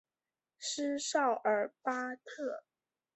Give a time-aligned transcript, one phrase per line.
[0.57, 2.63] 斯绍尔巴克。